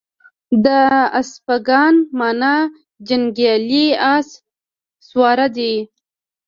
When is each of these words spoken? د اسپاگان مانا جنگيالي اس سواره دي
د 0.65 0.67
اسپاگان 1.19 1.95
مانا 2.19 2.55
جنگيالي 3.07 3.85
اس 4.13 4.27
سواره 5.07 5.47
دي 5.55 5.73